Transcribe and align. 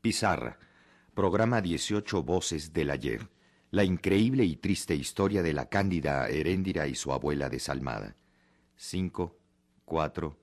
Pizarra. 0.00 0.58
Programa 1.12 1.60
18 1.60 2.22
Voces 2.22 2.72
del 2.72 2.90
Ayer. 2.90 3.28
La 3.70 3.84
increíble 3.84 4.44
y 4.44 4.56
triste 4.56 4.94
historia 4.94 5.42
de 5.42 5.52
la 5.52 5.68
cándida 5.68 6.26
Heréndira 6.28 6.86
y 6.86 6.94
su 6.94 7.12
abuela 7.12 7.50
desalmada. 7.50 8.16
5, 8.76 9.36
4, 9.84 10.38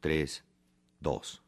3, 0.00 0.44
2. 0.98 1.45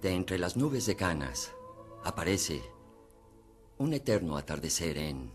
De 0.00 0.14
entre 0.14 0.38
las 0.38 0.56
nubes 0.56 0.86
de 0.86 0.94
canas 0.94 1.52
aparece 2.04 2.62
un 3.78 3.94
eterno 3.94 4.36
atardecer 4.36 4.96
en... 4.96 5.32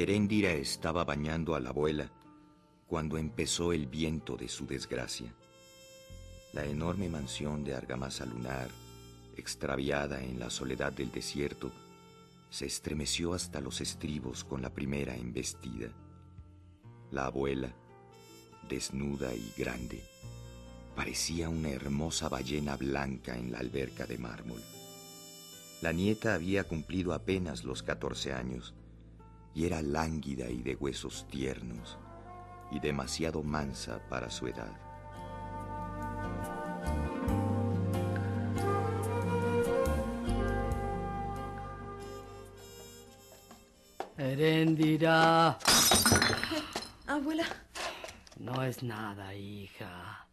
Heréndira 0.00 0.52
estaba 0.52 1.02
bañando 1.02 1.56
a 1.56 1.60
la 1.60 1.70
abuela 1.70 2.08
cuando 2.86 3.18
empezó 3.18 3.72
el 3.72 3.88
viento 3.88 4.36
de 4.36 4.48
su 4.48 4.64
desgracia. 4.64 5.34
La 6.52 6.64
enorme 6.64 7.08
mansión 7.08 7.64
de 7.64 7.74
argamasa 7.74 8.24
lunar, 8.24 8.68
extraviada 9.36 10.22
en 10.22 10.38
la 10.38 10.50
soledad 10.50 10.92
del 10.92 11.10
desierto, 11.10 11.72
se 12.48 12.66
estremeció 12.66 13.34
hasta 13.34 13.60
los 13.60 13.80
estribos 13.80 14.44
con 14.44 14.62
la 14.62 14.72
primera 14.72 15.16
embestida. 15.16 15.88
La 17.10 17.24
abuela, 17.24 17.74
desnuda 18.68 19.34
y 19.34 19.52
grande, 19.58 20.00
parecía 20.94 21.48
una 21.48 21.70
hermosa 21.70 22.28
ballena 22.28 22.76
blanca 22.76 23.36
en 23.36 23.50
la 23.50 23.58
alberca 23.58 24.06
de 24.06 24.16
mármol. 24.16 24.62
La 25.82 25.90
nieta 25.90 26.34
había 26.34 26.62
cumplido 26.62 27.14
apenas 27.14 27.64
los 27.64 27.82
catorce 27.82 28.32
años 28.32 28.76
y 29.58 29.66
era 29.66 29.82
lánguida 29.82 30.48
y 30.48 30.62
de 30.62 30.76
huesos 30.76 31.26
tiernos 31.28 31.98
y 32.70 32.78
demasiado 32.78 33.42
mansa 33.42 33.98
para 34.08 34.30
su 34.30 34.46
edad. 34.46 34.70
Heréndira. 44.16 45.58
Abuela, 47.08 47.44
No 48.38 48.62
es 48.62 48.84
nada, 48.84 49.34
hija. 49.34 50.28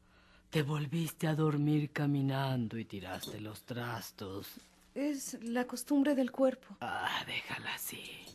Te 0.51 0.61
volviste 0.61 1.25
a 1.25 1.33
dormir 1.33 1.91
caminando 1.91 2.77
y 2.77 2.85
tiraste 2.85 3.41
los 3.41 3.63
trastos. 3.63 4.61
es 4.93 5.39
la 5.41 5.65
costumbre 5.65 6.13
del 6.13 6.31
cuerpo. 6.31 6.77
Ah, 6.79 7.23
déjala 7.25 7.73
así. 7.73 8.34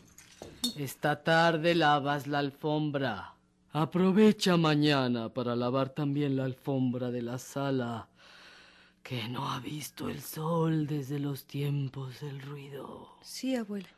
Esta 0.76 1.22
tarde 1.22 1.74
lavas 1.74 2.26
la 2.26 2.38
alfombra. 2.38 3.34
Aprovecha 3.72 4.56
mañana 4.56 5.28
para 5.28 5.54
lavar 5.54 5.90
también 5.90 6.36
la 6.36 6.44
alfombra 6.44 7.10
de 7.10 7.22
la 7.22 7.38
sala, 7.38 8.08
que 9.02 9.28
no 9.28 9.50
ha 9.50 9.60
visto 9.60 10.08
el 10.08 10.20
sol 10.20 10.86
desde 10.86 11.18
los 11.18 11.44
tiempos 11.44 12.20
del 12.20 12.40
ruido. 12.42 13.08
Sí, 13.22 13.54
abuela. 13.54 13.88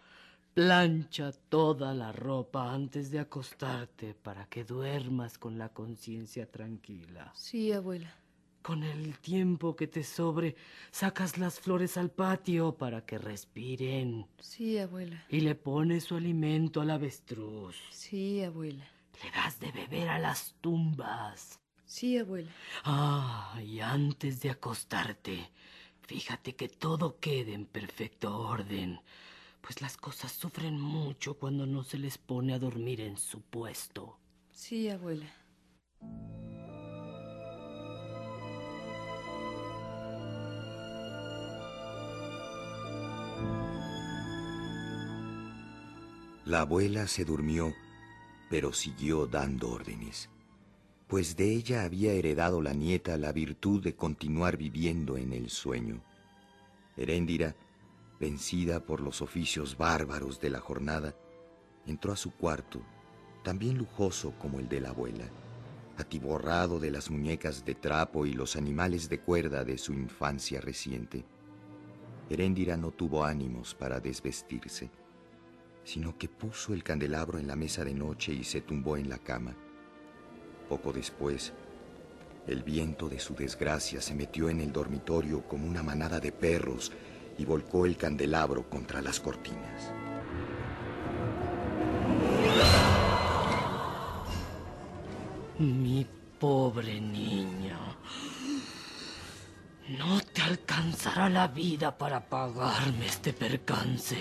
Plancha 0.54 1.32
toda 1.48 1.94
la 1.94 2.12
ropa 2.12 2.74
antes 2.74 3.10
de 3.10 3.20
acostarte 3.20 4.14
para 4.14 4.44
que 4.46 4.64
duermas 4.64 5.38
con 5.38 5.56
la 5.56 5.70
conciencia 5.70 6.50
tranquila. 6.50 7.32
Sí, 7.34 7.72
abuela. 7.72 8.14
Con 8.62 8.84
el 8.84 9.18
tiempo 9.18 9.74
que 9.74 9.88
te 9.88 10.04
sobre, 10.04 10.54
sacas 10.92 11.36
las 11.36 11.58
flores 11.58 11.96
al 11.96 12.10
patio 12.10 12.76
para 12.76 13.04
que 13.04 13.18
respiren. 13.18 14.28
Sí, 14.38 14.78
abuela. 14.78 15.24
Y 15.28 15.40
le 15.40 15.56
pones 15.56 16.04
su 16.04 16.14
alimento 16.14 16.80
al 16.80 16.90
avestruz. 16.90 17.76
Sí, 17.90 18.42
abuela. 18.44 18.88
Le 19.22 19.30
das 19.32 19.58
de 19.58 19.72
beber 19.72 20.08
a 20.08 20.20
las 20.20 20.54
tumbas. 20.60 21.58
Sí, 21.84 22.16
abuela. 22.16 22.50
Ah, 22.84 23.60
y 23.64 23.80
antes 23.80 24.40
de 24.40 24.50
acostarte, 24.50 25.50
fíjate 26.02 26.54
que 26.54 26.68
todo 26.68 27.18
quede 27.18 27.54
en 27.54 27.66
perfecto 27.66 28.38
orden, 28.38 29.00
pues 29.60 29.82
las 29.82 29.96
cosas 29.96 30.30
sufren 30.30 30.80
mucho 30.80 31.34
cuando 31.34 31.66
no 31.66 31.82
se 31.82 31.98
les 31.98 32.16
pone 32.16 32.54
a 32.54 32.60
dormir 32.60 33.00
en 33.00 33.16
su 33.16 33.40
puesto. 33.40 34.18
Sí, 34.52 34.88
abuela. 34.88 35.26
La 46.52 46.60
abuela 46.60 47.06
se 47.06 47.24
durmió, 47.24 47.74
pero 48.50 48.74
siguió 48.74 49.26
dando 49.26 49.70
órdenes, 49.70 50.28
pues 51.06 51.34
de 51.34 51.50
ella 51.50 51.82
había 51.82 52.12
heredado 52.12 52.60
la 52.60 52.74
nieta 52.74 53.16
la 53.16 53.32
virtud 53.32 53.82
de 53.82 53.96
continuar 53.96 54.58
viviendo 54.58 55.16
en 55.16 55.32
el 55.32 55.48
sueño. 55.48 56.04
Heréndira, 56.98 57.56
vencida 58.20 58.84
por 58.84 59.00
los 59.00 59.22
oficios 59.22 59.78
bárbaros 59.78 60.40
de 60.40 60.50
la 60.50 60.60
jornada, 60.60 61.16
entró 61.86 62.12
a 62.12 62.16
su 62.16 62.32
cuarto, 62.32 62.82
también 63.42 63.78
lujoso 63.78 64.34
como 64.38 64.60
el 64.60 64.68
de 64.68 64.82
la 64.82 64.90
abuela, 64.90 65.30
atiborrado 65.96 66.78
de 66.78 66.90
las 66.90 67.10
muñecas 67.10 67.64
de 67.64 67.76
trapo 67.76 68.26
y 68.26 68.34
los 68.34 68.56
animales 68.56 69.08
de 69.08 69.20
cuerda 69.20 69.64
de 69.64 69.78
su 69.78 69.94
infancia 69.94 70.60
reciente. 70.60 71.24
Heréndira 72.28 72.76
no 72.76 72.90
tuvo 72.90 73.24
ánimos 73.24 73.74
para 73.74 74.00
desvestirse 74.00 74.90
sino 75.84 76.16
que 76.16 76.28
puso 76.28 76.72
el 76.72 76.82
candelabro 76.82 77.38
en 77.38 77.46
la 77.46 77.56
mesa 77.56 77.84
de 77.84 77.94
noche 77.94 78.32
y 78.32 78.44
se 78.44 78.60
tumbó 78.60 78.96
en 78.96 79.08
la 79.08 79.18
cama. 79.18 79.54
Poco 80.68 80.92
después, 80.92 81.52
el 82.46 82.62
viento 82.62 83.08
de 83.08 83.20
su 83.20 83.34
desgracia 83.34 84.00
se 84.00 84.14
metió 84.14 84.48
en 84.48 84.60
el 84.60 84.72
dormitorio 84.72 85.42
como 85.46 85.66
una 85.66 85.82
manada 85.82 86.18
de 86.18 86.32
perros 86.32 86.92
y 87.38 87.44
volcó 87.44 87.86
el 87.86 87.96
candelabro 87.96 88.68
contra 88.68 89.00
las 89.00 89.20
cortinas. 89.20 89.92
Mi 95.58 96.06
pobre 96.38 97.00
niña. 97.00 97.78
No 99.98 100.20
te 100.32 100.42
alcanzará 100.42 101.28
la 101.28 101.46
vida 101.46 101.96
para 101.96 102.28
pagarme 102.28 103.06
este 103.06 103.32
percance. 103.32 104.16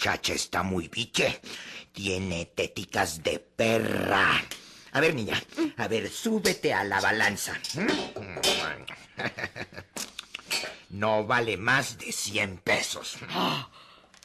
Muchacha 0.00 0.32
está 0.32 0.62
muy 0.62 0.88
biche. 0.88 1.42
Tiene 1.92 2.46
téticas 2.46 3.22
de 3.22 3.38
perra. 3.38 4.42
A 4.92 5.00
ver, 5.00 5.14
niña, 5.14 5.38
a 5.76 5.88
ver, 5.88 6.08
súbete 6.08 6.72
a 6.72 6.84
la 6.84 7.00
balanza. 7.00 7.52
No 10.88 11.24
vale 11.24 11.56
más 11.56 11.98
de 11.98 12.10
100 12.10 12.58
pesos. 12.64 13.18
¡Ah! 13.28 13.68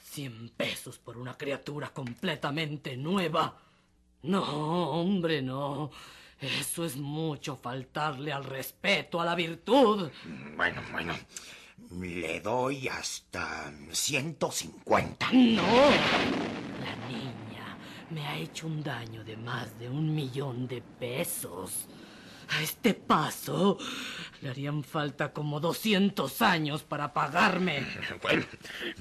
Cien 0.04 0.50
pesos 0.50 0.98
por 0.98 1.16
una 1.16 1.38
criatura 1.38 1.90
completamente 1.90 2.98
nueva. 2.98 3.56
No, 4.24 4.42
hombre, 4.90 5.44
no. 5.44 5.92
Eso 6.42 6.84
es 6.84 6.98
mucho 6.98 7.56
faltarle 7.56 8.34
al 8.34 8.46
respeto, 8.46 9.22
a 9.22 9.26
la 9.26 9.36
virtud. 9.36 10.10
Bueno, 10.56 10.82
bueno. 10.92 11.14
Le 11.92 12.40
doy 12.42 12.88
hasta 12.88 13.72
150. 13.92 15.32
No. 15.32 15.62
La 16.82 16.96
niña 17.08 17.78
me 18.10 18.26
ha 18.26 18.38
hecho 18.38 18.68
un 18.68 18.84
daño 18.84 19.24
de 19.24 19.38
más 19.38 19.78
de 19.80 19.90
un 19.90 20.14
millón 20.14 20.68
de 20.68 20.82
pesos. 20.82 21.88
A 22.50 22.62
este 22.62 22.94
paso 22.94 23.78
le 24.42 24.50
harían 24.50 24.84
falta 24.84 25.32
como 25.34 25.60
200 25.60 26.42
años 26.42 26.84
para 26.84 27.14
pagarme. 27.14 27.86
Bueno, 28.22 28.46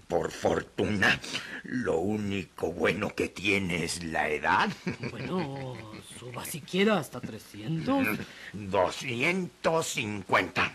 por 0.09 0.31
fortuna, 0.31 1.21
lo 1.65 1.99
único 1.99 2.73
bueno 2.73 3.15
que 3.15 3.29
tiene 3.29 3.85
es 3.85 4.03
la 4.05 4.29
edad. 4.29 4.71
Bueno, 5.11 5.75
suba 6.19 6.45
siquiera 6.45 6.99
hasta 6.99 7.21
300. 7.21 8.07
250. 8.53 10.73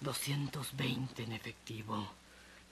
220 0.00 1.22
en 1.22 1.32
efectivo. 1.32 2.08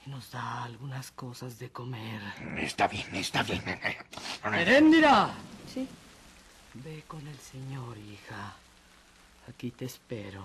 Y 0.05 0.11
nos 0.11 0.31
da 0.33 0.65
algunas 0.65 1.13
cosas 1.13 1.59
de 1.59 1.71
comer. 1.71 2.21
Está 2.59 2.89
bien, 2.89 3.15
está 3.15 3.43
bien. 3.43 3.63
¡Heréndira! 4.45 5.33
Sí. 5.73 5.89
Ve 6.75 7.05
con 7.07 7.27
el 7.27 7.39
señor, 7.39 7.97
hija. 7.99 8.55
Aquí 9.49 9.71
te 9.71 9.85
espero. 9.85 10.45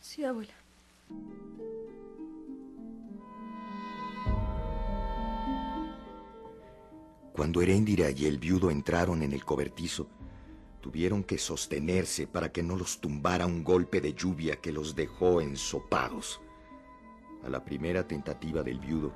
Sí, 0.00 0.24
abuela. 0.24 0.54
Cuando 7.32 7.62
Heréndira 7.62 8.10
y 8.10 8.26
el 8.26 8.38
viudo 8.38 8.68
entraron 8.70 9.22
en 9.22 9.32
el 9.32 9.44
cobertizo, 9.44 10.08
tuvieron 10.88 11.22
que 11.22 11.36
sostenerse 11.36 12.26
para 12.26 12.50
que 12.50 12.62
no 12.62 12.74
los 12.74 12.98
tumbara 12.98 13.44
un 13.44 13.62
golpe 13.62 14.00
de 14.00 14.14
lluvia 14.14 14.56
que 14.56 14.72
los 14.72 14.96
dejó 14.96 15.42
ensopados. 15.42 16.40
A 17.44 17.50
la 17.50 17.62
primera 17.62 18.08
tentativa 18.08 18.62
del 18.62 18.78
viudo, 18.78 19.12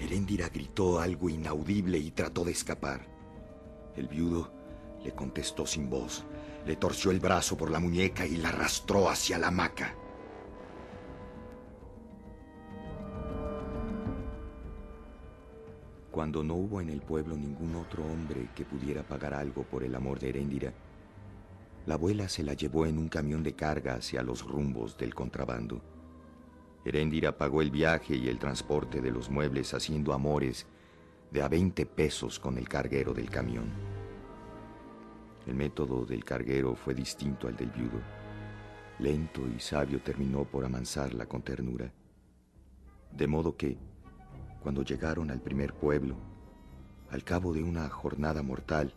Heréndira 0.00 0.48
gritó 0.48 0.98
algo 0.98 1.28
inaudible 1.28 1.98
y 1.98 2.10
trató 2.10 2.42
de 2.42 2.50
escapar. 2.50 3.06
El 3.94 4.08
viudo 4.08 4.52
le 5.04 5.14
contestó 5.14 5.66
sin 5.66 5.88
voz, 5.88 6.24
le 6.66 6.74
torció 6.74 7.12
el 7.12 7.20
brazo 7.20 7.56
por 7.56 7.70
la 7.70 7.78
muñeca 7.78 8.26
y 8.26 8.36
la 8.36 8.48
arrastró 8.48 9.08
hacia 9.08 9.38
la 9.38 9.48
hamaca. 9.48 9.94
Cuando 16.18 16.42
no 16.42 16.54
hubo 16.54 16.80
en 16.80 16.88
el 16.88 17.00
pueblo 17.00 17.36
ningún 17.36 17.76
otro 17.76 18.04
hombre 18.04 18.48
que 18.56 18.64
pudiera 18.64 19.04
pagar 19.04 19.34
algo 19.34 19.62
por 19.62 19.84
el 19.84 19.94
amor 19.94 20.18
de 20.18 20.30
Heréndira, 20.30 20.72
la 21.86 21.94
abuela 21.94 22.28
se 22.28 22.42
la 22.42 22.54
llevó 22.54 22.86
en 22.86 22.98
un 22.98 23.08
camión 23.08 23.44
de 23.44 23.54
carga 23.54 23.94
hacia 23.94 24.24
los 24.24 24.42
rumbos 24.42 24.98
del 24.98 25.14
contrabando. 25.14 25.80
Heréndira 26.84 27.38
pagó 27.38 27.62
el 27.62 27.70
viaje 27.70 28.16
y 28.16 28.26
el 28.26 28.40
transporte 28.40 29.00
de 29.00 29.12
los 29.12 29.30
muebles 29.30 29.72
haciendo 29.74 30.12
amores 30.12 30.66
de 31.30 31.40
a 31.40 31.46
20 31.46 31.86
pesos 31.86 32.40
con 32.40 32.58
el 32.58 32.68
carguero 32.68 33.14
del 33.14 33.30
camión. 33.30 33.70
El 35.46 35.54
método 35.54 36.04
del 36.04 36.24
carguero 36.24 36.74
fue 36.74 36.94
distinto 36.94 37.46
al 37.46 37.54
del 37.54 37.70
viudo. 37.70 38.00
Lento 38.98 39.42
y 39.46 39.60
sabio 39.60 40.00
terminó 40.02 40.42
por 40.42 40.64
amansarla 40.64 41.26
con 41.26 41.42
ternura. 41.42 41.92
De 43.12 43.28
modo 43.28 43.56
que, 43.56 43.78
cuando 44.62 44.82
llegaron 44.82 45.30
al 45.30 45.40
primer 45.40 45.74
pueblo, 45.74 46.16
al 47.10 47.24
cabo 47.24 47.52
de 47.52 47.62
una 47.62 47.88
jornada 47.88 48.42
mortal, 48.42 48.92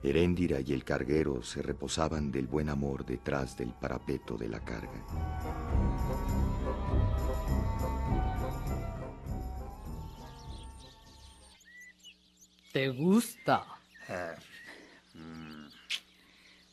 Heréndira 0.00 0.60
y 0.60 0.72
el 0.72 0.84
carguero 0.84 1.42
se 1.42 1.60
reposaban 1.60 2.30
del 2.30 2.46
buen 2.46 2.68
amor 2.68 3.04
detrás 3.04 3.56
del 3.56 3.72
parapeto 3.72 4.36
de 4.36 4.48
la 4.48 4.60
carga. 4.60 5.04
¿Te 12.72 12.90
gusta? 12.90 13.66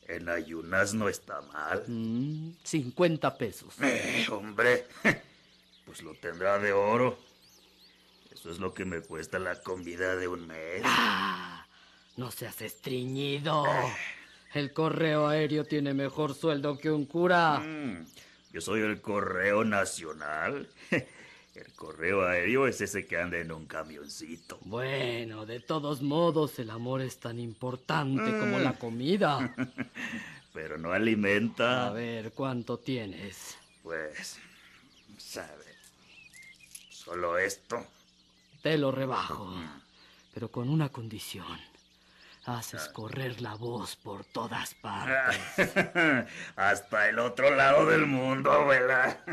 En 0.08 0.30
ayunas 0.30 0.94
no 0.94 1.10
está 1.10 1.42
mal. 1.42 1.84
Mm, 1.88 2.52
50 2.64 3.38
pesos. 3.38 3.74
Eh, 3.82 4.28
hombre, 4.32 4.86
pues 5.86 6.04
lo 6.04 6.14
tendrá 6.14 6.60
de 6.60 6.74
oro. 6.74 7.18
Eso 8.36 8.52
es 8.52 8.60
lo 8.60 8.74
que 8.74 8.84
me 8.84 9.00
cuesta 9.02 9.40
la 9.40 9.56
comida 9.62 10.18
de 10.18 10.28
un 10.28 10.46
mes. 10.46 10.82
Ah, 10.84 11.66
no 12.18 12.32
seas 12.32 12.62
estreñido. 12.62 13.64
El 14.54 14.74
correo 14.74 15.28
aéreo 15.28 15.64
tiene 15.64 15.94
mejor 15.94 16.36
sueldo 16.36 16.78
que 16.78 16.92
un 16.92 17.06
cura. 17.06 17.60
Mm, 17.60 18.06
Yo 18.52 18.60
soy 18.60 18.82
el 18.82 19.02
correo 19.02 19.64
nacional. 19.64 20.70
El 21.56 21.72
correo 21.72 22.28
aéreo 22.28 22.68
es 22.68 22.82
ese 22.82 23.08
que 23.08 23.18
anda 23.18 23.38
en 23.38 23.50
un 23.50 23.66
camioncito. 23.66 24.60
Bueno, 24.64 25.46
de 25.46 25.62
todos 25.62 26.02
modos, 26.02 26.60
el 26.60 26.70
amor 26.70 27.00
es 27.00 27.18
tan 27.18 27.40
importante 27.40 28.38
como 28.38 28.60
la 28.60 28.74
comida. 28.74 29.56
Pero 30.54 30.78
no 30.78 30.92
alimenta. 30.92 31.88
A 31.88 31.92
ver, 31.94 32.34
¿cuánto 32.34 32.78
tienes? 32.80 33.58
Pues, 33.84 34.38
sabe. 35.18 35.64
Solo 36.90 37.38
esto. 37.38 37.88
Te 38.66 38.80
lo 38.80 38.92
rebajo, 38.92 39.54
pero 40.34 40.50
con 40.50 40.70
una 40.70 40.90
condición. 40.90 41.46
Haces 42.46 42.88
correr 42.88 43.40
la 43.40 43.54
voz 43.54 43.96
por 43.96 44.26
todas 44.26 44.74
partes. 44.74 45.40
Hasta 46.56 47.10
el 47.10 47.20
otro 47.20 47.56
lado 47.56 47.86
del 47.86 48.08
mundo, 48.08 48.52
abuela. 48.52 49.24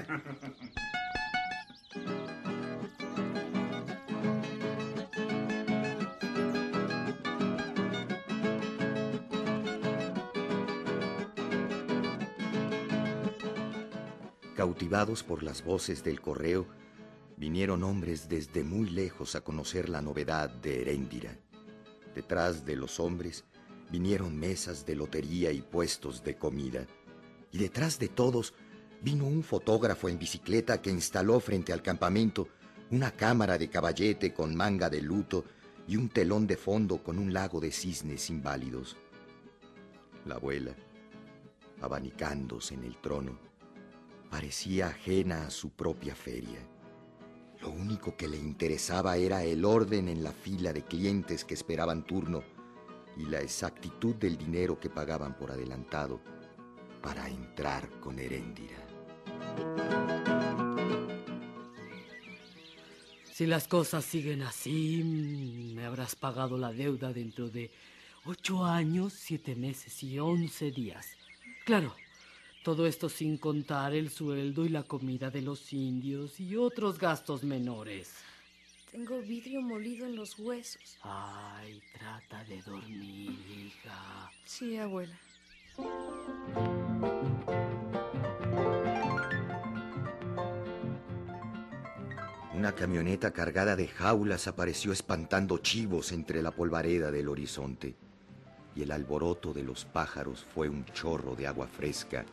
Cautivados 14.55 15.23
por 15.23 15.43
las 15.43 15.65
voces 15.65 16.05
del 16.05 16.21
correo, 16.21 16.67
vinieron 17.43 17.83
hombres 17.83 18.29
desde 18.29 18.63
muy 18.63 18.89
lejos 18.89 19.35
a 19.35 19.41
conocer 19.41 19.89
la 19.89 20.01
novedad 20.01 20.49
de 20.49 20.81
Heréndira. 20.81 21.37
Detrás 22.15 22.65
de 22.65 22.77
los 22.77 23.01
hombres 23.01 23.43
vinieron 23.91 24.39
mesas 24.39 24.87
de 24.87 24.95
lotería 24.95 25.51
y 25.51 25.61
puestos 25.61 26.23
de 26.23 26.37
comida. 26.37 26.87
Y 27.51 27.59
detrás 27.59 27.99
de 27.99 28.07
todos 28.07 28.55
vino 29.01 29.27
un 29.27 29.43
fotógrafo 29.43 30.09
en 30.09 30.21
bicicleta 30.21 30.81
que 30.81 30.91
instaló 30.91 31.41
frente 31.41 31.73
al 31.73 31.83
campamento 31.83 32.47
una 32.93 33.11
cámara 33.11 33.59
de 33.59 33.69
caballete 33.69 34.33
con 34.33 34.55
manga 34.55 34.89
de 34.89 35.03
luto 35.03 35.45
y 35.89 35.97
un 35.97 36.11
telón 36.11 36.47
de 36.47 36.57
fondo 36.57 37.03
con 37.03 37.19
un 37.19 37.33
lago 37.33 37.59
de 37.61 37.73
cisnes 37.73 38.31
inválidos. 38.31 38.97
La 40.27 40.37
abuela, 40.37 40.77
abanicándose 41.81 42.75
en 42.75 42.85
el 42.85 42.99
trono, 42.99 43.37
parecía 44.31 44.87
ajena 44.87 45.49
a 45.49 45.51
su 45.51 45.71
propia 45.71 46.15
feria. 46.15 46.69
Lo 47.63 47.71
único 47.71 48.17
que 48.17 48.27
le 48.27 48.37
interesaba 48.37 49.17
era 49.17 49.45
el 49.45 49.65
orden 49.65 50.09
en 50.09 50.25
la 50.25 50.33
fila 50.33 50.73
de 50.73 50.83
clientes 50.83 51.45
que 51.45 51.55
esperaban 51.55 52.05
turno 52.05 52.43
y 53.17 53.25
la 53.27 53.41
exactitud 53.41 54.17
del 54.17 54.37
dinero 54.37 54.81
que 54.81 54.91
pagaban 54.91 55.37
por 55.37 55.53
adelantado 55.53 56.21
para 57.01 57.29
entrar 57.29 57.89
con 58.01 58.19
Heréndira. 58.19 58.77
Si 63.33 63.47
las 63.47 63.69
cosas 63.69 64.05
siguen 64.05 64.43
así, 64.43 65.73
me 65.77 65.85
habrás 65.85 66.17
pagado 66.17 66.59
la 66.59 66.73
deuda 66.73 67.13
dentro 67.13 67.49
de 67.49 67.71
ocho 68.25 68.65
años, 68.65 69.13
siete 69.13 69.55
meses 69.55 70.03
y 70.03 70.19
once 70.19 70.73
días. 70.73 71.07
Claro, 71.65 71.95
todo 72.63 72.87
esto 72.87 73.09
sin 73.09 73.39
contar 73.39 73.93
el 73.93 74.09
sueldo 74.09 74.65
y 74.65 74.69
la 74.69 74.85
comida 74.85 75.31
de 75.31 75.43
los 75.43 75.73
indios 75.73 76.39
y 76.39 76.57
otros 76.57 76.99
gastos 76.99 77.43
menores. 77.43 78.15
Tengo 78.91 79.21
vidrio 79.21 79.61
molido 79.63 80.07
en 80.07 80.15
los 80.15 80.39
huesos. 80.39 80.99
Ay, 81.03 81.83
trata 81.99 82.45
de 82.45 82.63
dormir, 82.63 83.33
hija. 83.51 84.31
Sí, 84.45 84.77
abuela. 84.77 85.19
Una 92.55 92.73
camioneta 92.77 93.33
cargada 93.33 93.75
de 93.75 93.89
jaulas 93.89 94.47
apareció 94.47 94.93
espantando 94.93 95.59
chivos 95.59 96.13
entre 96.13 96.43
la 96.43 96.53
polvareda 96.53 97.11
del 97.11 97.29
horizonte, 97.29 97.97
y 98.77 98.83
el 98.83 98.93
alboroto 98.93 99.53
de 99.53 99.65
los 99.65 99.85
pájaros 99.85 100.47
fue 100.55 100.69
un 100.69 100.85
chorro 100.85 101.35
de 101.35 101.49
agua 101.49 101.67
fresca 101.67 102.25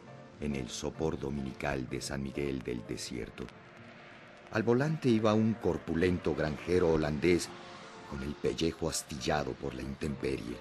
en 0.42 0.56
el 0.56 0.70
sopor 0.70 1.20
dominical 1.20 1.88
de 1.90 2.02
San 2.02 2.24
Miguel 2.24 2.62
del 2.62 2.86
Desierto. 2.88 3.46
Al 4.52 4.64
volante 4.64 5.10
iba 5.10 5.34
un 5.34 5.54
corpulento 5.54 6.34
granjero 6.34 6.94
holandés 6.94 7.50
con 8.10 8.24
el 8.24 8.34
pellejo 8.34 8.90
astillado 8.90 9.52
por 9.54 9.76
la 9.76 9.84
intemperie. 9.84 10.58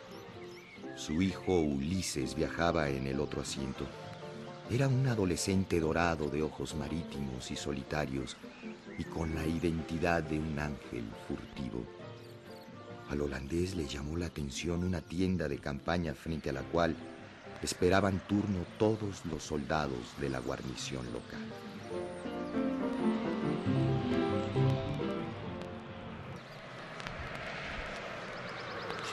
Su 0.96 1.22
hijo 1.22 1.60
Ulises 1.60 2.34
viajaba 2.34 2.90
en 2.90 3.06
el 3.06 3.20
otro 3.20 3.40
asiento. 3.40 3.86
Era 4.70 4.88
un 4.88 5.06
adolescente 5.06 5.80
dorado 5.80 6.28
de 6.28 6.42
ojos 6.42 6.74
marítimos 6.74 7.50
y 7.50 7.56
solitarios 7.56 8.36
y 8.98 9.04
con 9.04 9.34
la 9.34 9.46
identidad 9.46 10.22
de 10.22 10.38
un 10.38 10.58
ángel 10.58 11.04
furtivo. 11.26 11.86
Al 13.08 13.22
holandés 13.22 13.74
le 13.74 13.86
llamó 13.86 14.18
la 14.18 14.26
atención 14.26 14.84
una 14.84 15.00
tienda 15.00 15.48
de 15.48 15.58
campaña 15.58 16.12
frente 16.12 16.50
a 16.50 16.52
la 16.52 16.62
cual 16.62 16.94
esperaban 17.62 18.20
turno 18.28 18.64
todos 18.78 19.24
los 19.26 19.42
soldados 19.42 20.14
de 20.20 20.28
la 20.28 20.38
guarnición 20.40 21.04
local. 21.12 21.40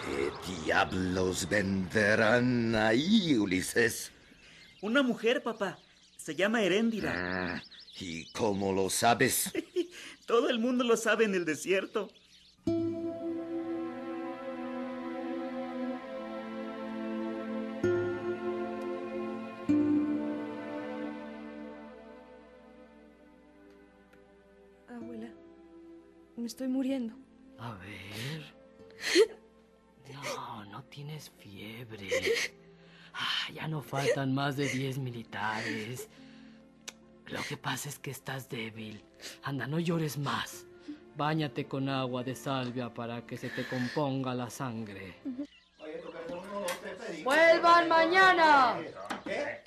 ¿Qué 0.06 0.32
diablos 0.64 1.50
venderán 1.50 2.76
ahí, 2.76 3.36
Ulises? 3.38 4.12
Una 4.82 5.02
mujer, 5.02 5.42
papá. 5.42 5.80
Se 6.18 6.36
llama 6.36 6.62
Heréndira. 6.62 7.14
Ah, 7.16 7.64
¿Y 8.00 8.26
cómo 8.32 8.74
lo 8.74 8.90
sabes? 8.90 9.52
Todo 10.26 10.50
el 10.50 10.60
mundo 10.60 10.84
lo 10.84 10.98
sabe 10.98 11.26
en 11.26 11.36
el 11.36 11.46
desierto. 11.46 12.12
Me 26.46 26.50
estoy 26.50 26.68
muriendo. 26.68 27.16
A 27.58 27.74
ver. 27.74 28.54
No, 30.14 30.64
no 30.66 30.84
tienes 30.84 31.32
fiebre. 31.40 32.08
Ah, 33.16 33.52
ya 33.52 33.68
no 33.68 33.82
faltan 33.82 34.36
más 34.36 34.56
de 34.56 34.68
10 34.68 35.00
militares. 35.00 36.08
Lo 37.26 37.42
que 37.50 37.58
pasa 37.58 37.90
es 37.90 37.98
que 37.98 38.12
estás 38.12 38.48
débil. 38.48 39.04
Anda, 39.42 39.66
no 39.66 39.80
llores 39.80 40.20
más. 40.20 40.68
Báñate 41.18 41.66
con 41.66 41.90
agua 41.90 42.24
de 42.24 42.36
salvia 42.36 42.94
para 42.94 43.26
que 43.26 43.38
se 43.38 43.50
te 43.50 43.68
componga 43.68 44.36
la 44.36 44.52
sangre. 44.52 45.16
¡Vuelvan 47.24 47.90
mañana! 47.90 48.78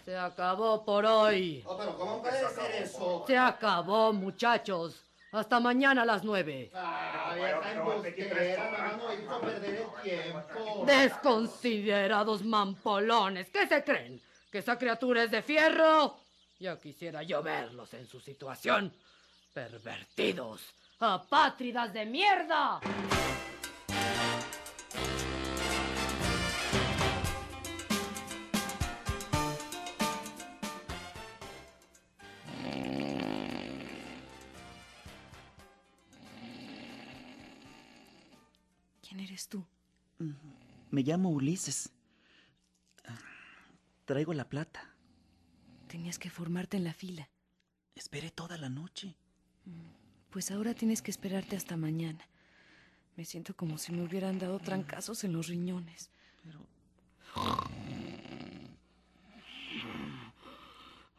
Se 0.04 0.16
acabó 0.16 0.84
por 0.84 1.04
hoy. 1.04 1.64
¿Cómo 1.64 2.22
puede 2.22 2.48
ser 2.50 2.82
eso? 2.82 3.24
Se 3.26 3.36
acabó, 3.36 4.12
muchachos. 4.12 5.07
Hasta 5.32 5.60
mañana 5.60 6.02
a 6.02 6.06
las 6.06 6.24
nueve. 6.24 6.70
Desconsiderados 10.86 12.44
mampolones. 12.44 13.50
¿Qué 13.50 13.66
se 13.66 13.84
creen? 13.84 14.20
¿Que 14.50 14.58
esa 14.58 14.78
criatura 14.78 15.24
es 15.24 15.30
de 15.30 15.42
fierro? 15.42 16.16
Ya 16.58 16.78
quisiera 16.78 17.22
yo 17.22 17.42
verlos 17.42 17.92
en 17.94 18.06
su 18.06 18.20
situación. 18.20 18.92
Pervertidos. 19.52 20.74
Apátridas 20.98 21.92
de 21.92 22.06
mierda. 22.06 22.80
Eres 39.38 39.48
tú? 39.48 39.64
Me 40.90 41.02
llamo 41.02 41.30
Ulises. 41.30 41.92
Traigo 44.04 44.34
la 44.34 44.48
plata. 44.48 44.96
Tenías 45.86 46.18
que 46.18 46.28
formarte 46.28 46.76
en 46.76 46.82
la 46.82 46.92
fila. 46.92 47.28
Esperé 47.94 48.32
toda 48.32 48.58
la 48.58 48.68
noche. 48.68 49.14
Pues 50.30 50.50
ahora 50.50 50.74
tienes 50.74 51.02
que 51.02 51.12
esperarte 51.12 51.54
hasta 51.54 51.76
mañana. 51.76 52.28
Me 53.16 53.24
siento 53.24 53.54
como 53.54 53.78
si 53.78 53.92
me 53.92 54.02
hubieran 54.02 54.40
dado 54.40 54.58
trancazos 54.58 55.22
en 55.22 55.32
los 55.34 55.46
riñones. 55.46 56.10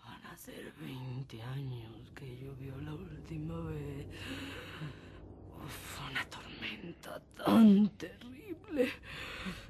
Van 0.03 0.25
a 0.25 0.35
ser 0.35 0.73
20 0.73 1.41
años 1.41 2.11
que 2.15 2.37
llovió 2.37 2.75
la 2.81 2.93
última 2.95 3.61
vez. 3.61 4.07
Tan 7.35 7.89
terrible 7.97 8.91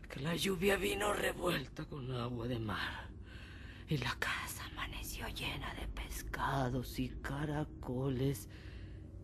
que 0.09 0.19
la 0.19 0.35
lluvia 0.35 0.77
vino 0.77 1.13
revuelta 1.13 1.85
con 1.85 2.11
agua 2.13 2.47
de 2.47 2.59
mar. 2.59 3.09
Y 3.87 3.97
la 3.97 4.15
casa 4.19 4.65
amaneció 4.71 5.27
llena 5.29 5.73
de 5.73 5.87
pescados 5.87 6.99
y 6.99 7.09
caracoles. 7.21 8.49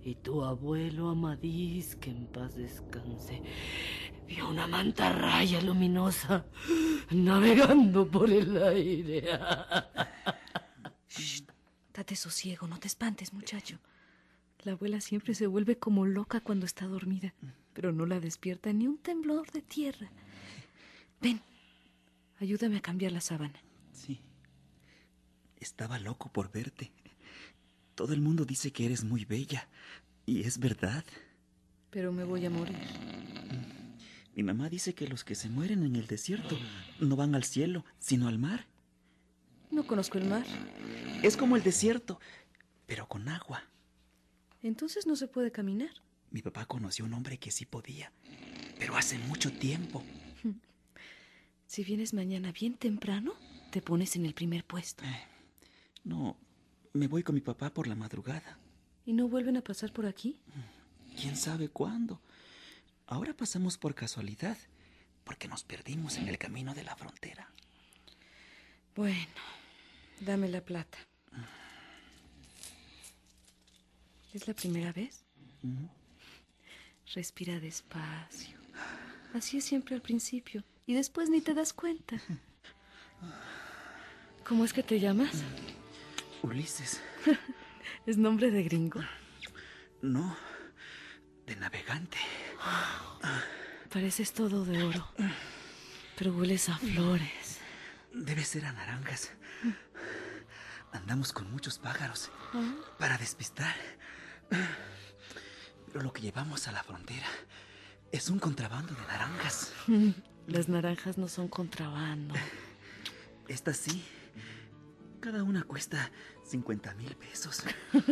Y 0.02 0.16
tu 0.16 0.44
abuelo 0.44 1.10
Amadís, 1.10 1.96
que 1.96 2.12
en 2.12 2.28
paz 2.28 2.56
descanse, 2.56 3.42
vio 4.28 4.50
una 4.50 4.68
mantarraya 4.68 5.62
luminosa 5.62 6.46
navegando 7.10 8.10
por 8.10 8.30
el 8.30 8.62
aire. 8.64 9.28
Date 11.94 12.16
sosiego, 12.16 12.68
no 12.68 12.78
te 12.78 12.88
espantes, 12.88 13.34
muchacho. 13.34 13.80
La 14.66 14.72
abuela 14.72 15.00
siempre 15.00 15.36
se 15.36 15.46
vuelve 15.46 15.78
como 15.78 16.08
loca 16.08 16.42
cuando 16.42 16.66
está 16.66 16.88
dormida, 16.88 17.36
pero 17.74 17.92
no 17.92 18.08
la 18.08 18.20
despierta 18.20 18.74
ni 18.74 18.88
un 18.88 18.98
temblor 18.98 19.52
de 19.52 19.62
tierra. 19.62 20.10
Ven, 21.22 21.40
ayúdame 22.40 22.78
a 22.78 22.82
cambiar 22.82 23.12
la 23.12 23.22
sábana. 23.22 23.60
Sí. 23.94 24.22
Estaba 25.60 26.00
loco 26.00 26.30
por 26.30 26.52
verte. 26.52 26.92
Todo 27.94 28.14
el 28.14 28.22
mundo 28.22 28.44
dice 28.44 28.72
que 28.72 28.88
eres 28.88 29.04
muy 29.04 29.24
bella. 29.24 29.70
Y 30.26 30.42
es 30.42 30.58
verdad. 30.58 31.06
Pero 31.92 32.12
me 32.12 32.24
voy 32.24 32.44
a 32.48 32.50
morir. 32.50 32.76
Mi 34.36 34.42
mamá 34.42 34.68
dice 34.68 34.96
que 34.96 35.08
los 35.08 35.24
que 35.24 35.36
se 35.36 35.48
mueren 35.48 35.84
en 35.84 35.96
el 35.96 36.08
desierto 36.08 36.58
no 37.00 37.16
van 37.16 37.36
al 37.36 37.44
cielo, 37.44 37.86
sino 38.00 38.28
al 38.28 38.40
mar. 38.40 38.66
No 39.70 39.86
conozco 39.86 40.18
el 40.18 40.28
mar. 40.28 40.44
Es 41.22 41.38
como 41.38 41.56
el 41.56 41.62
desierto, 41.62 42.20
pero 42.88 43.08
con 43.08 43.30
agua. 43.30 43.64
Entonces 44.66 45.06
no 45.06 45.16
se 45.16 45.28
puede 45.28 45.52
caminar. 45.52 45.92
Mi 46.32 46.42
papá 46.42 46.66
conoció 46.66 47.06
a 47.06 47.08
un 47.08 47.14
hombre 47.14 47.38
que 47.38 47.52
sí 47.52 47.68
podía, 47.68 48.12
pero 48.80 48.98
hace 48.98 49.20
mucho 49.20 49.52
tiempo. 49.54 50.04
Si 51.68 51.84
vienes 51.84 52.14
mañana 52.14 52.52
bien 52.52 52.76
temprano, 52.76 53.34
te 53.72 53.82
pones 53.82 54.16
en 54.16 54.26
el 54.28 54.36
primer 54.36 54.64
puesto. 54.64 55.04
No, 56.04 56.38
me 56.94 57.08
voy 57.08 57.24
con 57.24 57.34
mi 57.34 57.42
papá 57.42 57.74
por 57.74 57.88
la 57.88 57.96
madrugada. 57.96 58.60
¿Y 59.04 59.14
no 59.14 59.28
vuelven 59.28 59.58
a 59.58 59.64
pasar 59.64 59.92
por 59.92 60.06
aquí? 60.06 60.38
¿Quién 61.20 61.36
sabe 61.36 61.70
cuándo? 61.70 62.22
Ahora 63.08 63.36
pasamos 63.36 63.80
por 63.80 63.96
casualidad, 63.96 64.58
porque 65.24 65.48
nos 65.48 65.64
perdimos 65.64 66.18
en 66.18 66.28
el 66.28 66.38
camino 66.38 66.76
de 66.76 66.84
la 66.84 66.96
frontera. 66.96 67.50
Bueno, 68.96 69.42
dame 70.22 70.48
la 70.48 70.64
plata. 70.64 71.00
¿Es 74.36 74.50
la 74.50 74.54
primera 74.54 74.92
vez? 74.92 75.24
Respira 77.14 77.58
despacio. 77.58 78.58
Así 79.34 79.60
es 79.60 79.64
siempre 79.64 79.96
al 79.96 80.02
principio. 80.02 80.62
Y 80.86 80.94
después 80.94 81.30
ni 81.30 81.40
te 81.40 81.54
das 81.54 81.72
cuenta. 81.72 82.22
¿Cómo 84.46 84.66
es 84.66 84.74
que 84.74 84.84
te 84.84 85.00
llamas? 85.00 85.42
Ulises. 86.42 87.02
¿Es 88.06 88.18
nombre 88.18 88.52
de 88.52 88.64
gringo? 88.64 89.00
No, 90.02 90.36
de 91.46 91.56
navegante. 91.56 92.18
Pareces 93.90 94.34
todo 94.34 94.66
de 94.66 94.84
oro. 94.84 95.08
Pero 96.18 96.34
hueles 96.34 96.68
a 96.68 96.78
flores. 96.78 97.62
Debe 98.14 98.44
ser 98.44 98.66
a 98.66 98.74
naranjas. 98.74 99.32
Andamos 100.92 101.32
con 101.32 101.50
muchos 101.50 101.80
pájaros 101.80 102.32
para 103.00 103.18
despistar. 103.18 103.76
Pero 104.50 106.02
lo 106.02 106.12
que 106.14 106.22
llevamos 106.22 106.68
a 106.68 106.72
la 106.72 106.84
frontera 106.84 107.28
es 108.12 108.30
un 108.30 108.40
contrabando 108.40 108.94
de 108.94 109.02
naranjas. 109.02 109.74
Las 110.48 110.70
naranjas 110.70 111.18
no 111.18 111.28
son 111.28 111.48
contrabando. 111.48 112.36
Esta 113.48 113.74
sí. 113.74 114.04
Cada 115.20 115.44
una 115.44 115.64
cuesta 115.64 116.12
50 116.46 116.94
mil 116.96 117.16
pesos. 117.16 117.64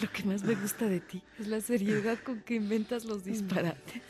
Lo 0.00 0.10
que 0.12 0.24
más 0.24 0.42
me 0.42 0.54
gusta 0.56 0.86
de 0.86 1.00
ti 1.00 1.22
es 1.38 1.46
la 1.46 1.60
seriedad 1.60 2.18
con 2.18 2.40
que 2.42 2.56
inventas 2.56 3.04
los 3.04 3.24
disparates. 3.24 4.02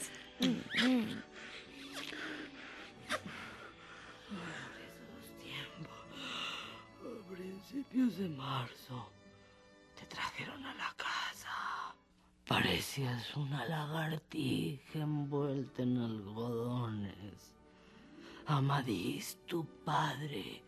A 7.02 7.34
principios 7.34 8.16
de 8.16 8.28
marzo 8.30 9.10
Parecías 12.52 13.34
una 13.34 13.64
lagartija 13.64 14.98
envuelta 14.98 15.84
en 15.84 15.96
algodones. 15.96 17.54
Amadís, 18.44 19.38
tu 19.46 19.64
padre, 19.86 20.62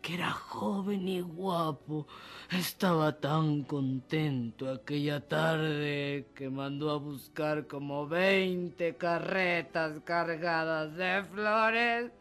que 0.00 0.14
era 0.14 0.30
joven 0.30 1.08
y 1.08 1.20
guapo, 1.22 2.06
estaba 2.48 3.18
tan 3.18 3.64
contento 3.64 4.70
aquella 4.70 5.18
tarde 5.18 6.28
que 6.32 6.48
mandó 6.48 6.92
a 6.92 6.98
buscar 6.98 7.66
como 7.66 8.06
veinte 8.06 8.94
carretas 8.94 9.98
cargadas 10.04 10.94
de 10.94 11.24
flores 11.24 12.12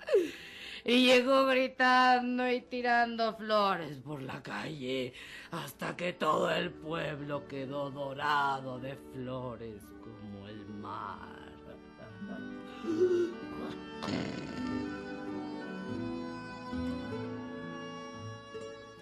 y 0.88 1.08
llegó 1.08 1.48
gritando 1.48 2.48
y 2.48 2.62
tirando 2.62 3.36
flores 3.36 3.98
por 4.04 4.22
la 4.22 4.44
calle 4.44 5.14
hasta 5.50 5.98
que 5.98 6.14
todo 6.14 6.52
el 6.52 6.72
pueblo 6.72 7.48
quedó 7.48 7.90
dorado 7.90 8.80
de 8.80 8.96
flores 8.96 9.82
como 10.00 10.48
el 10.48 10.64
mar. 10.76 11.46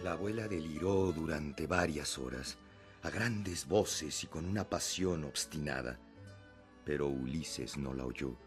La 0.02 0.14
abuela 0.14 0.48
deliró 0.48 1.12
durante 1.12 1.68
varias 1.68 2.18
horas, 2.18 2.58
a 3.02 3.10
grandes 3.10 3.68
voces 3.68 4.24
y 4.24 4.28
con 4.28 4.46
una 4.46 4.70
pasión 4.70 5.26
obstinada. 5.26 6.00
Pero 6.86 7.08
Ulises 7.08 7.78
no 7.78 7.94
la 7.94 8.06
oyó, 8.06 8.38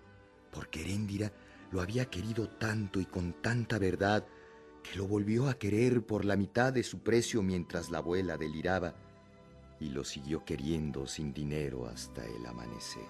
porque 0.50 0.81
Heréndira 0.83 1.31
lo 1.70 1.80
había 1.80 2.06
querido 2.06 2.49
tanto 2.49 3.00
y 3.00 3.06
con 3.06 3.35
tanta 3.42 3.78
verdad 3.78 4.26
que 4.82 4.96
lo 4.96 5.06
volvió 5.06 5.49
a 5.49 5.58
querer 5.58 6.04
por 6.04 6.25
la 6.25 6.37
mitad 6.37 6.73
de 6.73 6.82
su 6.82 7.02
precio 7.02 7.42
mientras 7.42 7.90
la 7.90 7.99
abuela 7.99 8.37
deliraba 8.37 8.94
y 9.80 9.90
lo 9.90 10.04
siguió 10.04 10.44
queriendo 10.44 11.06
sin 11.06 11.32
dinero 11.32 11.87
hasta 11.87 12.25
el 12.25 12.46
amanecer. 12.46 13.02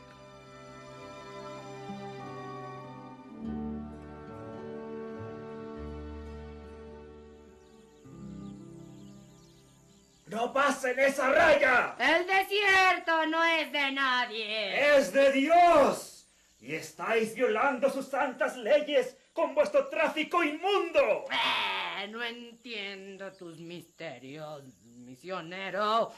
¡No 10.26 10.52
pasen 10.52 10.98
esa 10.98 11.30
raya! 11.30 11.94
El 11.98 12.26
desierto 12.26 13.26
no 13.26 13.44
es 13.44 13.70
de 13.70 13.92
nadie. 13.92 14.96
¡Es 14.98 15.12
de 15.12 15.30
Dios! 15.32 16.15
Y 16.58 16.74
estáis 16.74 17.34
violando 17.34 17.90
sus 17.90 18.08
santas 18.08 18.56
leyes 18.56 19.16
con 19.32 19.54
vuestro 19.54 19.88
tráfico 19.88 20.42
inmundo. 20.42 21.26
Eh, 21.30 22.08
no 22.08 22.24
entiendo 22.24 23.32
tus 23.32 23.58
misterios, 23.58 24.62
misionero. 24.82 26.12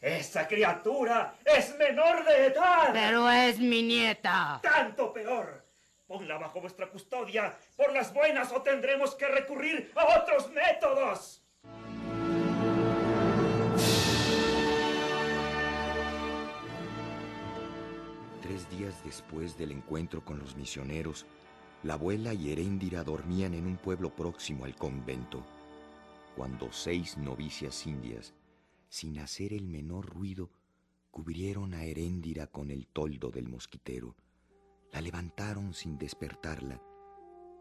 Esa 0.00 0.48
criatura 0.48 1.36
es 1.44 1.76
menor 1.76 2.24
de 2.24 2.46
edad. 2.46 2.90
Pero 2.92 3.30
es 3.30 3.58
mi 3.60 3.82
nieta. 3.82 4.58
Tanto 4.62 5.12
peor. 5.12 5.64
Ponla 6.06 6.36
bajo 6.38 6.60
vuestra 6.60 6.88
custodia 6.88 7.56
por 7.76 7.92
las 7.92 8.12
buenas 8.12 8.52
o 8.52 8.60
tendremos 8.62 9.14
que 9.14 9.28
recurrir 9.28 9.92
a 9.94 10.20
otros 10.20 10.50
métodos. 10.50 11.41
Días 18.82 19.04
después 19.04 19.56
del 19.56 19.70
encuentro 19.70 20.24
con 20.24 20.40
los 20.40 20.56
misioneros, 20.56 21.24
la 21.84 21.94
abuela 21.94 22.34
y 22.34 22.50
Heréndira 22.50 23.04
dormían 23.04 23.54
en 23.54 23.66
un 23.66 23.76
pueblo 23.76 24.10
próximo 24.10 24.64
al 24.64 24.74
convento, 24.74 25.44
cuando 26.36 26.72
seis 26.72 27.16
novicias 27.16 27.86
indias, 27.86 28.34
sin 28.88 29.20
hacer 29.20 29.52
el 29.52 29.68
menor 29.68 30.06
ruido, 30.06 30.50
cubrieron 31.12 31.74
a 31.74 31.84
Heréndira 31.84 32.48
con 32.48 32.72
el 32.72 32.88
toldo 32.88 33.30
del 33.30 33.48
mosquitero, 33.48 34.16
la 34.92 35.00
levantaron 35.00 35.74
sin 35.74 35.96
despertarla 35.96 36.82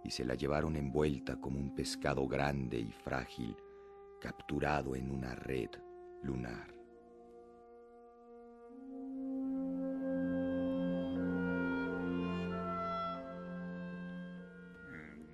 y 0.04 0.10
se 0.10 0.26
la 0.26 0.34
llevaron 0.34 0.76
envuelta 0.76 1.40
como 1.40 1.60
un 1.60 1.76
pescado 1.76 2.28
grande 2.28 2.80
y 2.80 2.92
frágil, 2.92 3.56
capturado 4.20 4.96
en 4.96 5.12
una 5.12 5.36
red 5.36 5.70
lunar. 6.24 6.81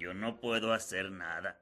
Yo 0.08 0.14
no 0.14 0.40
puedo 0.40 0.72
hacer 0.72 1.12
nada. 1.12 1.60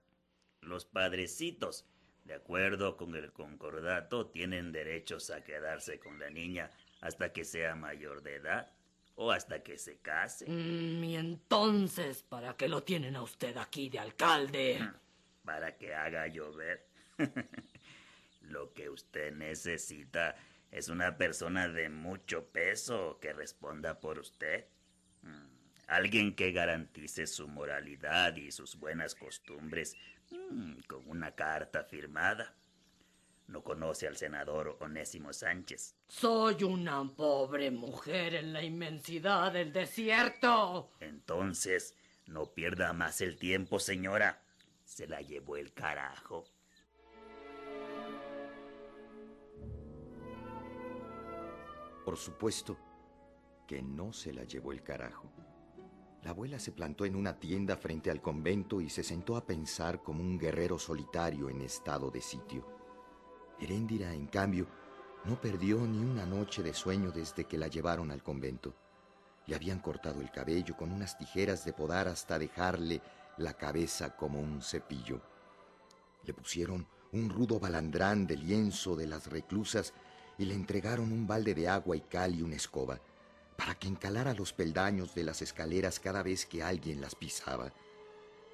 Los 0.62 0.86
padrecitos, 0.86 1.84
de 2.26 2.36
acuerdo 2.36 2.96
con 2.96 3.16
el 3.16 3.34
concordato, 3.34 4.28
tienen 4.28 4.72
derechos 4.72 5.32
a 5.32 5.44
quedarse 5.44 5.98
con 5.98 6.20
la 6.20 6.30
niña 6.30 6.70
hasta 7.02 7.34
que 7.34 7.44
sea 7.44 7.74
mayor 7.74 8.22
de 8.22 8.36
edad 8.36 8.72
o 9.16 9.32
hasta 9.32 9.64
que 9.64 9.80
se 9.80 9.98
case. 9.98 10.46
Mm, 10.48 11.04
y 11.04 11.16
entonces, 11.16 12.22
¿para 12.22 12.56
qué 12.56 12.68
lo 12.68 12.84
tienen 12.84 13.16
a 13.16 13.24
usted 13.24 13.58
aquí 13.58 13.90
de 13.90 13.98
alcalde? 13.98 14.92
Para 15.44 15.76
que 15.76 15.96
haga 15.96 16.28
llover. 16.28 16.86
Lo 18.42 18.74
que 18.76 18.90
usted 18.90 19.34
necesita 19.34 20.36
es 20.70 20.90
una 20.90 21.18
persona 21.18 21.68
de 21.68 21.90
mucho 21.90 22.46
peso 22.46 23.18
que 23.20 23.34
responda 23.34 24.00
por 24.00 24.20
usted. 24.20 24.68
Alguien 25.88 26.36
que 26.36 26.52
garantice 26.52 27.28
su 27.28 27.48
moralidad 27.48 28.36
y 28.36 28.52
sus 28.52 28.78
buenas 28.80 29.14
costumbres 29.14 29.96
mm, 30.32 30.80
con 30.88 31.08
una 31.08 31.36
carta 31.36 31.84
firmada. 31.84 32.56
No 33.48 33.64
conoce 33.64 34.08
al 34.08 34.18
senador 34.18 34.78
Onésimo 34.82 35.32
Sánchez. 35.32 35.96
Soy 36.08 36.64
una 36.64 37.04
pobre 37.16 37.70
mujer 37.70 38.34
en 38.34 38.54
la 38.54 38.64
inmensidad 38.64 39.52
del 39.52 39.72
desierto. 39.72 40.90
Entonces, 41.00 41.96
no 42.26 42.54
pierda 42.54 42.92
más 42.94 43.22
el 43.22 43.38
tiempo, 43.38 43.80
señora. 43.80 44.42
Se 44.84 45.08
la 45.08 45.22
llevó 45.22 45.58
el 45.58 45.74
carajo. 45.74 46.46
Por 52.04 52.18
supuesto 52.18 52.78
que 53.68 53.82
no 53.82 54.14
se 54.14 54.34
la 54.34 54.44
llevó 54.44 54.72
el 54.72 54.82
carajo. 54.82 55.35
La 56.26 56.32
abuela 56.32 56.58
se 56.58 56.72
plantó 56.72 57.06
en 57.06 57.16
una 57.16 57.40
tienda 57.40 57.78
frente 57.78 58.10
al 58.10 58.20
convento 58.20 58.82
y 58.82 58.90
se 58.90 59.04
sentó 59.04 59.38
a 59.38 59.46
pensar 59.46 60.02
como 60.02 60.22
un 60.22 60.40
guerrero 60.40 60.80
solitario 60.80 61.52
en 61.52 61.62
estado 61.62 62.10
de 62.10 62.20
sitio. 62.20 62.66
Heréndira, 63.60 64.12
en 64.12 64.26
cambio, 64.26 64.66
no 65.26 65.40
perdió 65.40 65.82
ni 65.82 66.00
una 66.00 66.26
noche 66.26 66.64
de 66.64 66.74
sueño 66.74 67.12
desde 67.12 67.46
que 67.46 67.60
la 67.60 67.68
llevaron 67.68 68.10
al 68.10 68.24
convento. 68.24 68.74
Le 69.46 69.56
habían 69.56 69.78
cortado 69.78 70.20
el 70.20 70.32
cabello 70.32 70.76
con 70.76 70.92
unas 70.92 71.16
tijeras 71.16 71.64
de 71.64 71.74
podar 71.74 72.08
hasta 72.08 72.40
dejarle 72.40 73.04
la 73.38 73.54
cabeza 73.54 74.16
como 74.16 74.40
un 74.40 74.64
cepillo. 74.64 75.22
Le 76.24 76.34
pusieron 76.34 76.88
un 77.12 77.30
rudo 77.30 77.60
balandrán 77.60 78.26
de 78.26 78.38
lienzo 78.38 78.96
de 78.96 79.06
las 79.06 79.28
reclusas 79.28 79.94
y 80.40 80.46
le 80.46 80.56
entregaron 80.56 81.12
un 81.12 81.28
balde 81.28 81.54
de 81.54 81.68
agua 81.68 81.96
y 81.96 82.02
cal 82.02 82.34
y 82.34 82.42
una 82.42 82.56
escoba 82.56 83.00
para 83.58 83.76
que 83.76 83.88
encalara 83.88 84.34
los 84.34 84.54
peldaños 84.54 85.16
de 85.16 85.24
las 85.24 85.42
escaleras 85.42 86.00
cada 86.00 86.24
vez 86.24 86.46
que 86.46 86.64
alguien 86.64 87.02
las 87.02 87.16
pisaba. 87.16 87.74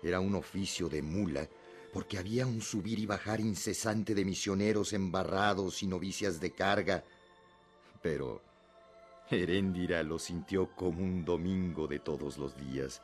Era 0.04 0.20
un 0.20 0.36
oficio 0.36 0.90
de 0.90 1.02
mula, 1.02 1.48
porque 1.94 2.18
había 2.18 2.46
un 2.46 2.62
subir 2.62 3.00
y 3.00 3.06
bajar 3.06 3.40
incesante 3.40 4.16
de 4.16 4.26
misioneros 4.26 4.94
embarrados 4.94 5.84
y 5.84 5.88
novicias 5.88 6.40
de 6.40 6.52
carga. 6.52 7.04
Pero 8.02 8.42
Heréndira 9.30 10.04
lo 10.04 10.20
sintió 10.20 10.76
como 10.76 11.04
un 11.04 11.24
domingo 11.24 11.88
de 11.88 12.00
todos 12.00 12.38
los 12.38 12.58
días, 12.58 13.02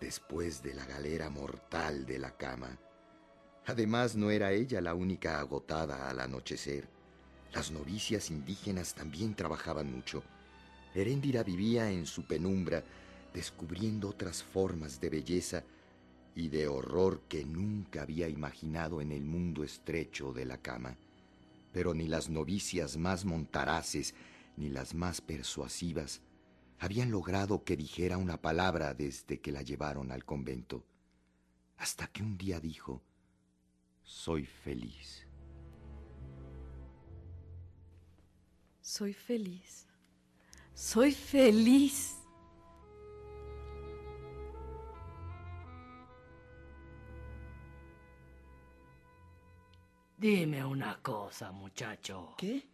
después 0.00 0.62
de 0.62 0.74
la 0.74 0.84
galera 0.86 1.30
mortal 1.30 2.06
de 2.06 2.18
la 2.18 2.36
cama. 2.36 2.78
Además, 3.66 4.16
no 4.16 4.30
era 4.30 4.52
ella 4.52 4.80
la 4.80 4.94
única 4.94 5.40
agotada 5.40 6.08
al 6.08 6.20
anochecer. 6.20 6.88
Las 7.52 7.70
novicias 7.70 8.30
indígenas 8.30 8.94
también 8.94 9.34
trabajaban 9.34 9.92
mucho. 9.92 10.22
Heréndira 10.98 11.44
vivía 11.44 11.92
en 11.92 12.06
su 12.06 12.24
penumbra, 12.24 12.82
descubriendo 13.32 14.08
otras 14.08 14.42
formas 14.42 15.00
de 15.00 15.10
belleza 15.10 15.62
y 16.34 16.48
de 16.48 16.66
horror 16.66 17.22
que 17.28 17.44
nunca 17.44 18.02
había 18.02 18.28
imaginado 18.28 19.00
en 19.00 19.12
el 19.12 19.24
mundo 19.24 19.62
estrecho 19.62 20.32
de 20.32 20.44
la 20.44 20.58
cama. 20.58 20.96
Pero 21.72 21.94
ni 21.94 22.08
las 22.08 22.28
novicias 22.28 22.96
más 22.96 23.24
montaraces 23.24 24.12
ni 24.56 24.70
las 24.70 24.92
más 24.92 25.20
persuasivas 25.20 26.20
habían 26.80 27.12
logrado 27.12 27.62
que 27.62 27.76
dijera 27.76 28.18
una 28.18 28.40
palabra 28.40 28.92
desde 28.92 29.40
que 29.40 29.52
la 29.52 29.62
llevaron 29.62 30.10
al 30.10 30.24
convento, 30.24 30.84
hasta 31.76 32.08
que 32.08 32.22
un 32.22 32.36
día 32.36 32.58
dijo, 32.58 33.02
soy 34.02 34.44
feliz. 34.44 35.26
Soy 38.80 39.12
feliz. 39.12 39.87
Soy 40.78 41.10
feliz. 41.10 42.16
Dime 50.16 50.64
una 50.64 51.02
cosa, 51.02 51.50
muchacho. 51.50 52.34
¿Qué? 52.38 52.68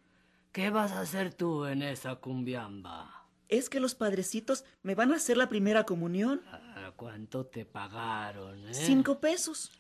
¿Qué 0.53 0.69
vas 0.69 0.93
a 0.93 1.01
hacer 1.01 1.33
tú 1.33 1.65
en 1.65 1.81
esa 1.81 2.17
cumbiamba? 2.17 3.25
Es 3.49 3.71
que 3.71 3.81
los 3.81 3.95
padrecitos 3.95 4.67
me 4.83 4.95
van 4.95 5.11
a 5.11 5.17
hacer 5.17 5.39
la 5.39 5.49
primera 5.49 5.85
comunión. 5.85 6.43
Ah, 6.53 6.93
¿Cuánto 6.97 7.47
te 7.47 7.65
pagaron? 7.65 8.69
Eh? 8.69 8.75
Cinco 8.75 9.19
pesos. 9.19 9.71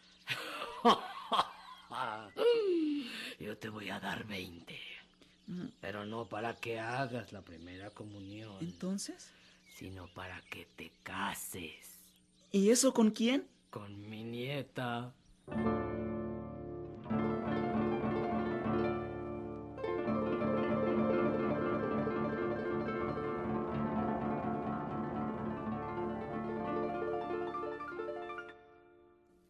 Yo 3.39 3.59
te 3.59 3.69
voy 3.69 3.91
a 3.91 4.01
dar 4.01 4.25
veinte. 4.25 4.94
Pero 5.81 6.05
no 6.07 6.27
para 6.27 6.55
que 6.57 6.81
hagas 6.81 7.33
la 7.33 7.43
primera 7.43 7.91
comunión. 7.91 8.57
¿Entonces? 8.61 9.31
Sino 9.77 10.09
para 10.15 10.41
que 10.51 10.67
te 10.77 10.93
cases. 11.03 11.99
¿Y 12.53 12.71
eso 12.71 12.95
con 12.95 13.11
quién? 13.11 13.47
Con 13.71 14.09
mi 14.09 14.23
nieta. 14.25 15.13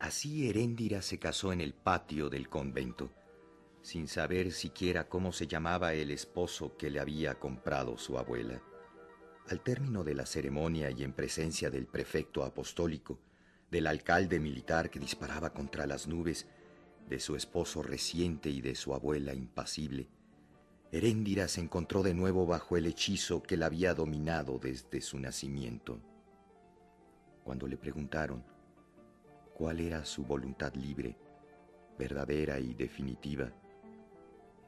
Así 0.04 0.48
Heréndira 0.48 1.00
se 1.00 1.18
casó 1.18 1.52
en 1.52 1.60
el 1.60 1.72
patio 1.72 2.28
del 2.28 2.48
convento, 2.48 3.10
sin 3.84 4.08
saber 4.08 4.50
siquiera 4.50 5.10
cómo 5.10 5.30
se 5.30 5.46
llamaba 5.46 5.92
el 5.92 6.10
esposo 6.10 6.74
que 6.78 6.88
le 6.88 7.00
había 7.00 7.34
comprado 7.34 7.98
su 7.98 8.16
abuela. 8.16 8.62
Al 9.50 9.60
término 9.60 10.02
de 10.02 10.14
la 10.14 10.24
ceremonia 10.24 10.90
y 10.90 11.04
en 11.04 11.12
presencia 11.12 11.68
del 11.68 11.86
prefecto 11.86 12.44
apostólico, 12.44 13.20
del 13.70 13.86
alcalde 13.86 14.40
militar 14.40 14.88
que 14.88 14.98
disparaba 14.98 15.52
contra 15.52 15.86
las 15.86 16.08
nubes, 16.08 16.46
de 17.10 17.20
su 17.20 17.36
esposo 17.36 17.82
reciente 17.82 18.48
y 18.48 18.62
de 18.62 18.74
su 18.74 18.94
abuela 18.94 19.34
impasible, 19.34 20.08
Heréndira 20.90 21.46
se 21.46 21.60
encontró 21.60 22.02
de 22.02 22.14
nuevo 22.14 22.46
bajo 22.46 22.78
el 22.78 22.86
hechizo 22.86 23.42
que 23.42 23.58
la 23.58 23.66
había 23.66 23.92
dominado 23.92 24.58
desde 24.58 25.02
su 25.02 25.18
nacimiento. 25.18 26.00
Cuando 27.42 27.66
le 27.66 27.76
preguntaron 27.76 28.42
cuál 29.52 29.80
era 29.80 30.06
su 30.06 30.24
voluntad 30.24 30.72
libre, 30.74 31.18
verdadera 31.98 32.58
y 32.58 32.72
definitiva, 32.72 33.52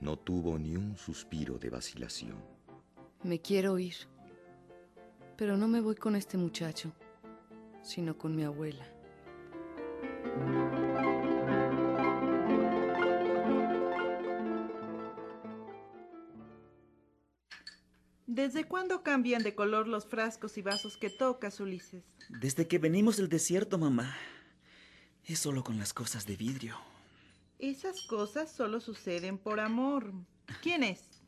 no 0.00 0.18
tuvo 0.18 0.58
ni 0.58 0.76
un 0.76 0.96
suspiro 0.96 1.58
de 1.58 1.70
vacilación. 1.70 2.36
Me 3.22 3.40
quiero 3.40 3.78
ir, 3.78 3.96
pero 5.36 5.56
no 5.56 5.68
me 5.68 5.80
voy 5.80 5.96
con 5.96 6.16
este 6.16 6.36
muchacho, 6.36 6.92
sino 7.82 8.16
con 8.16 8.34
mi 8.34 8.44
abuela. 8.44 8.86
¿Desde 18.26 18.64
cuándo 18.64 19.02
cambian 19.02 19.42
de 19.42 19.54
color 19.54 19.88
los 19.88 20.06
frascos 20.06 20.58
y 20.58 20.62
vasos 20.62 20.98
que 20.98 21.08
tocas, 21.08 21.58
Ulises? 21.58 22.04
Desde 22.28 22.68
que 22.68 22.78
venimos 22.78 23.16
del 23.16 23.30
desierto, 23.30 23.78
mamá. 23.78 24.14
Es 25.24 25.38
solo 25.38 25.64
con 25.64 25.78
las 25.78 25.94
cosas 25.94 26.26
de 26.26 26.36
vidrio. 26.36 26.76
Esas 27.58 28.02
cosas 28.02 28.52
solo 28.52 28.80
suceden 28.80 29.38
por 29.38 29.60
amor. 29.60 30.12
¿Quién 30.62 30.82
es? 30.82 31.22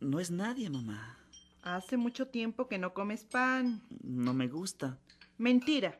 No 0.00 0.20
es 0.20 0.30
nadie, 0.30 0.68
mamá. 0.68 1.18
Hace 1.62 1.96
mucho 1.96 2.28
tiempo 2.28 2.68
que 2.68 2.78
no 2.78 2.92
comes 2.92 3.24
pan. 3.24 3.82
No 4.02 4.34
me 4.34 4.48
gusta. 4.48 4.98
Mentira. 5.38 5.98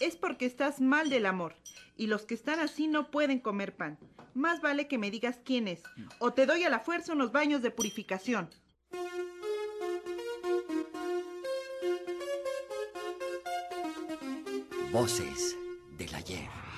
Es 0.00 0.16
porque 0.16 0.46
estás 0.46 0.80
mal 0.80 1.10
del 1.10 1.26
amor. 1.26 1.56
Y 1.96 2.06
los 2.06 2.24
que 2.26 2.34
están 2.34 2.60
así 2.60 2.86
no 2.86 3.10
pueden 3.10 3.40
comer 3.40 3.74
pan. 3.74 3.98
Más 4.34 4.60
vale 4.60 4.86
que 4.86 4.98
me 4.98 5.10
digas 5.10 5.40
quién 5.44 5.66
es. 5.66 5.82
O 6.18 6.32
te 6.32 6.46
doy 6.46 6.62
a 6.62 6.70
la 6.70 6.80
fuerza 6.80 7.12
unos 7.12 7.32
baños 7.32 7.60
de 7.62 7.70
purificación. 7.70 8.50
Voces 14.92 15.56
del 15.96 16.14
ayer. 16.14 16.71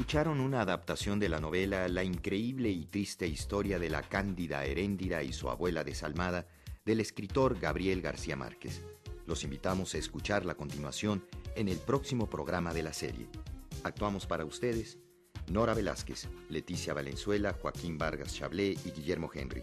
Escucharon 0.00 0.40
una 0.40 0.62
adaptación 0.62 1.20
de 1.20 1.28
la 1.28 1.40
novela 1.40 1.86
La 1.86 2.02
increíble 2.02 2.70
y 2.70 2.86
triste 2.86 3.28
historia 3.28 3.78
de 3.78 3.90
la 3.90 4.00
cándida 4.00 4.64
Heréndira 4.64 5.22
y 5.22 5.34
su 5.34 5.50
abuela 5.50 5.84
desalmada 5.84 6.46
del 6.86 7.00
escritor 7.00 7.60
Gabriel 7.60 8.00
García 8.00 8.34
Márquez. 8.34 8.82
Los 9.26 9.44
invitamos 9.44 9.94
a 9.94 9.98
escuchar 9.98 10.46
la 10.46 10.54
continuación 10.54 11.22
en 11.54 11.68
el 11.68 11.76
próximo 11.76 12.30
programa 12.30 12.72
de 12.72 12.82
la 12.82 12.94
serie. 12.94 13.28
Actuamos 13.84 14.26
para 14.26 14.46
ustedes 14.46 14.98
Nora 15.48 15.74
Velázquez, 15.74 16.28
Leticia 16.48 16.94
Valenzuela, 16.94 17.52
Joaquín 17.52 17.98
Vargas 17.98 18.34
Chablé 18.34 18.78
y 18.82 18.92
Guillermo 18.92 19.30
Henry. 19.32 19.62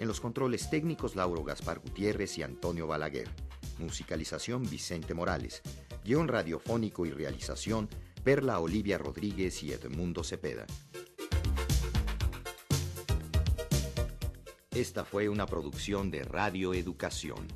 En 0.00 0.08
los 0.08 0.18
controles 0.18 0.70
técnicos 0.70 1.14
Lauro 1.14 1.44
Gaspar 1.44 1.80
Gutiérrez 1.80 2.38
y 2.38 2.42
Antonio 2.42 2.86
Balaguer. 2.86 3.28
Musicalización 3.78 4.62
Vicente 4.62 5.12
Morales. 5.12 5.60
Guión 6.04 6.28
radiofónico 6.28 7.04
y 7.04 7.10
realización 7.10 7.90
Perla 8.24 8.58
Olivia 8.58 8.96
Rodríguez 8.96 9.62
y 9.62 9.72
Edmundo 9.72 10.24
Cepeda. 10.24 10.64
Esta 14.70 15.04
fue 15.04 15.28
una 15.28 15.44
producción 15.44 16.10
de 16.10 16.22
Radio 16.22 16.72
Educación. 16.72 17.46